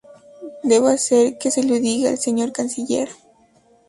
Debo 0.63 0.87
hacer 0.87 1.37
que 1.37 1.51
se 1.51 1.61
lo 1.63 1.75
diga 1.75 2.09
al 2.09 2.17
señor 2.17 2.51
canciller. 2.51 3.09